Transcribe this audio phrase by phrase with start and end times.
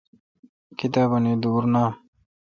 [0.79, 1.91] کتابونی دور نام۔